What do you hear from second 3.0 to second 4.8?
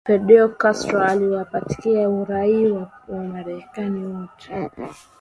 wamarekani wote